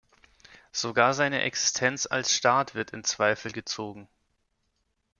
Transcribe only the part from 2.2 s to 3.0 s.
Staat wird